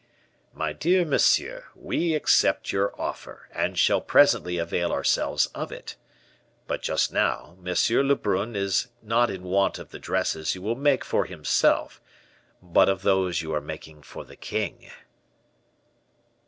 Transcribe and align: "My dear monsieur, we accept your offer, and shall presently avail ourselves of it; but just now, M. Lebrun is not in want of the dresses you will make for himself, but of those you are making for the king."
"My 0.51 0.73
dear 0.73 1.05
monsieur, 1.05 1.65
we 1.75 2.15
accept 2.15 2.71
your 2.71 2.99
offer, 2.99 3.47
and 3.53 3.77
shall 3.77 4.01
presently 4.01 4.57
avail 4.57 4.91
ourselves 4.91 5.45
of 5.53 5.71
it; 5.71 5.95
but 6.65 6.81
just 6.81 7.13
now, 7.13 7.55
M. 7.63 7.75
Lebrun 8.07 8.55
is 8.55 8.87
not 9.03 9.29
in 9.29 9.43
want 9.43 9.77
of 9.77 9.89
the 9.91 9.99
dresses 9.99 10.55
you 10.55 10.63
will 10.63 10.73
make 10.75 11.05
for 11.05 11.25
himself, 11.25 12.01
but 12.63 12.89
of 12.89 13.03
those 13.03 13.43
you 13.43 13.53
are 13.53 13.61
making 13.61 14.01
for 14.01 14.25
the 14.25 14.35
king." 14.35 14.89